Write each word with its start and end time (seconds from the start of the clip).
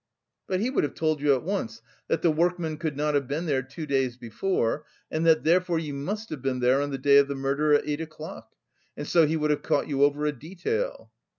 "But 0.47 0.61
he 0.61 0.71
would 0.71 0.83
have 0.83 0.95
told 0.95 1.21
you 1.21 1.35
at 1.35 1.43
once 1.43 1.79
that 2.07 2.23
the 2.23 2.31
workmen 2.31 2.77
could 2.77 2.97
not 2.97 3.13
have 3.13 3.27
been 3.27 3.45
there 3.45 3.61
two 3.61 3.85
days 3.85 4.17
before, 4.17 4.83
and 5.11 5.27
that 5.27 5.43
therefore 5.43 5.77
you 5.77 5.93
must 5.93 6.31
have 6.31 6.41
been 6.41 6.59
there 6.59 6.81
on 6.81 6.89
the 6.89 6.97
day 6.97 7.19
of 7.19 7.27
the 7.27 7.35
murder 7.35 7.75
at 7.75 7.87
eight 7.87 8.01
o'clock. 8.01 8.49
And 8.97 9.07
so 9.07 9.27
he 9.27 9.37
would 9.37 9.51
have 9.51 9.61
caught 9.61 9.87
you 9.87 10.01
over 10.03 10.25
a 10.25 10.31
detail." 10.31 11.11